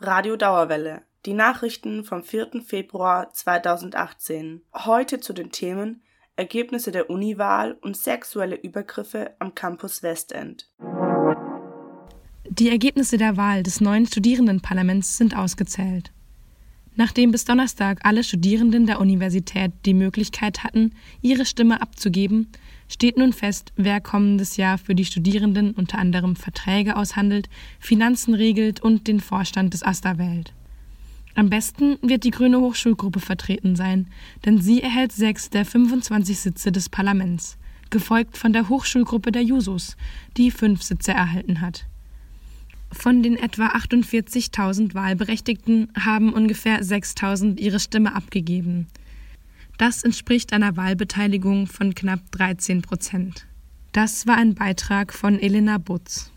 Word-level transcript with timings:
Radio 0.00 0.36
Dauerwelle. 0.36 1.02
Die 1.26 1.32
Nachrichten 1.32 2.04
vom 2.04 2.22
4. 2.22 2.62
Februar 2.64 3.32
2018. 3.32 4.62
Heute 4.72 5.18
zu 5.18 5.32
den 5.32 5.50
Themen 5.50 6.02
Ergebnisse 6.36 6.92
der 6.92 7.10
Uniwahl 7.10 7.76
und 7.80 7.96
sexuelle 7.96 8.54
Übergriffe 8.54 9.34
am 9.40 9.56
Campus 9.56 10.04
Westend. 10.04 10.70
Die 12.48 12.68
Ergebnisse 12.68 13.16
der 13.16 13.36
Wahl 13.36 13.64
des 13.64 13.80
neuen 13.80 14.06
Studierendenparlaments 14.06 15.16
sind 15.16 15.36
ausgezählt. 15.36 16.12
Nachdem 16.94 17.32
bis 17.32 17.44
Donnerstag 17.44 17.98
alle 18.04 18.22
Studierenden 18.22 18.86
der 18.86 19.00
Universität 19.00 19.72
die 19.84 19.94
Möglichkeit 19.94 20.62
hatten, 20.62 20.94
ihre 21.22 21.44
Stimme 21.44 21.82
abzugeben, 21.82 22.52
steht 22.88 23.16
nun 23.16 23.32
fest, 23.32 23.72
wer 23.76 24.00
kommendes 24.00 24.56
Jahr 24.56 24.78
für 24.78 24.94
die 24.94 25.04
Studierenden 25.04 25.72
unter 25.72 25.98
anderem 25.98 26.36
Verträge 26.36 26.96
aushandelt, 26.96 27.48
Finanzen 27.78 28.34
regelt 28.34 28.80
und 28.80 29.06
den 29.06 29.20
Vorstand 29.20 29.74
des 29.74 29.82
AStA 29.82 30.18
wählt. 30.18 30.52
Am 31.34 31.50
besten 31.50 31.98
wird 32.02 32.24
die 32.24 32.32
Grüne 32.32 32.58
Hochschulgruppe 32.60 33.20
vertreten 33.20 33.76
sein, 33.76 34.08
denn 34.44 34.60
sie 34.60 34.82
erhält 34.82 35.12
sechs 35.12 35.50
der 35.50 35.64
25 35.64 36.38
Sitze 36.38 36.72
des 36.72 36.88
Parlaments, 36.88 37.58
gefolgt 37.90 38.36
von 38.36 38.52
der 38.52 38.68
Hochschulgruppe 38.68 39.30
der 39.30 39.44
Jusos, 39.44 39.96
die 40.36 40.50
fünf 40.50 40.82
Sitze 40.82 41.12
erhalten 41.12 41.60
hat. 41.60 41.86
Von 42.90 43.22
den 43.22 43.36
etwa 43.36 43.68
48.000 43.68 44.94
Wahlberechtigten 44.94 45.90
haben 45.98 46.32
ungefähr 46.32 46.82
6.000 46.82 47.58
ihre 47.58 47.80
Stimme 47.80 48.14
abgegeben. 48.14 48.86
Das 49.78 50.02
entspricht 50.02 50.52
einer 50.52 50.76
Wahlbeteiligung 50.76 51.68
von 51.68 51.94
knapp 51.94 52.18
13 52.32 52.82
Prozent. 52.82 53.46
Das 53.92 54.26
war 54.26 54.36
ein 54.36 54.56
Beitrag 54.56 55.14
von 55.14 55.38
Elena 55.38 55.78
Butz. 55.78 56.32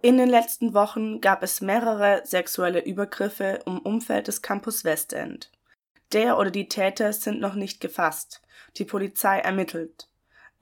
In 0.00 0.16
den 0.16 0.30
letzten 0.30 0.72
Wochen 0.72 1.20
gab 1.20 1.42
es 1.42 1.60
mehrere 1.60 2.22
sexuelle 2.24 2.82
Übergriffe 2.82 3.60
im 3.66 3.78
Umfeld 3.80 4.28
des 4.28 4.40
Campus 4.40 4.84
Westend. 4.84 5.50
Der 6.12 6.38
oder 6.38 6.50
die 6.50 6.68
Täter 6.68 7.12
sind 7.12 7.38
noch 7.38 7.54
nicht 7.54 7.80
gefasst. 7.80 8.40
Die 8.78 8.84
Polizei 8.84 9.38
ermittelt. 9.38 10.08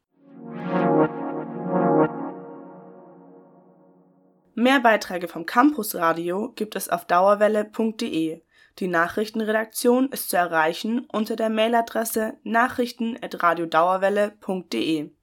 Mehr 4.54 4.80
Beiträge 4.80 5.28
vom 5.28 5.48
Campusradio 5.48 6.52
gibt 6.56 6.76
es 6.76 6.90
auf 6.90 7.06
dauerwelle.de. 7.06 8.44
Die 8.78 8.88
Nachrichtenredaktion 8.88 10.10
ist 10.10 10.30
zu 10.30 10.38
erreichen 10.38 11.08
unter 11.12 11.36
der 11.36 11.50
Mailadresse 11.50 12.38
nachrichten@radiodauerwelle.de 12.44 15.16